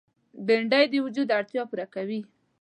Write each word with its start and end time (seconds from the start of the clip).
بېنډۍ 0.45 0.85
د 0.89 0.93
وجود 1.05 1.27
اړتیا 1.37 1.63
پوره 1.69 1.85
کوي 1.93 2.21